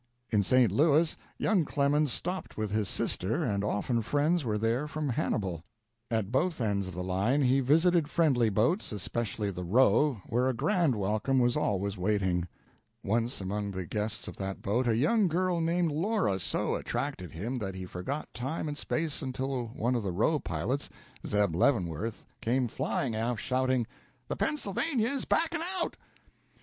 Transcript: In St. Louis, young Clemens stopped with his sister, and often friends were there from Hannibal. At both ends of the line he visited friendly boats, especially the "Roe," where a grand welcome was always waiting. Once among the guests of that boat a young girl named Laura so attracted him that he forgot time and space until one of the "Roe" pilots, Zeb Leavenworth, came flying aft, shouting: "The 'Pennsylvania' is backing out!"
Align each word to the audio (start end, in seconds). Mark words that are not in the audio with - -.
In 0.31 0.41
St. 0.41 0.71
Louis, 0.71 1.15
young 1.37 1.63
Clemens 1.63 2.11
stopped 2.11 2.57
with 2.57 2.71
his 2.71 2.89
sister, 2.89 3.43
and 3.43 3.63
often 3.63 4.01
friends 4.01 4.43
were 4.43 4.57
there 4.57 4.87
from 4.87 5.09
Hannibal. 5.09 5.63
At 6.09 6.31
both 6.31 6.59
ends 6.59 6.87
of 6.87 6.95
the 6.95 7.03
line 7.03 7.43
he 7.43 7.59
visited 7.59 8.07
friendly 8.07 8.49
boats, 8.49 8.91
especially 8.91 9.51
the 9.51 9.63
"Roe," 9.63 10.19
where 10.25 10.49
a 10.49 10.55
grand 10.55 10.95
welcome 10.95 11.37
was 11.37 11.55
always 11.55 11.99
waiting. 11.99 12.47
Once 13.03 13.41
among 13.41 13.69
the 13.69 13.85
guests 13.85 14.27
of 14.27 14.37
that 14.37 14.63
boat 14.63 14.87
a 14.87 14.97
young 14.97 15.27
girl 15.27 15.61
named 15.61 15.91
Laura 15.91 16.39
so 16.39 16.73
attracted 16.73 17.31
him 17.33 17.59
that 17.59 17.75
he 17.75 17.85
forgot 17.85 18.33
time 18.33 18.67
and 18.67 18.79
space 18.79 19.21
until 19.21 19.67
one 19.67 19.93
of 19.93 20.01
the 20.01 20.11
"Roe" 20.11 20.39
pilots, 20.39 20.89
Zeb 21.27 21.53
Leavenworth, 21.53 22.25
came 22.41 22.67
flying 22.67 23.13
aft, 23.15 23.39
shouting: 23.39 23.85
"The 24.29 24.35
'Pennsylvania' 24.35 25.09
is 25.09 25.25
backing 25.25 25.61
out!" 25.79 25.95